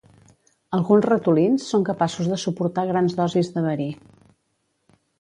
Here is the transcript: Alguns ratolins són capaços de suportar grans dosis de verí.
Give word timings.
Alguns 0.77 1.07
ratolins 1.07 1.67
són 1.75 1.85
capaços 1.91 2.31
de 2.33 2.41
suportar 2.47 2.89
grans 2.95 3.17
dosis 3.23 3.55
de 3.59 3.67
verí. 3.71 3.91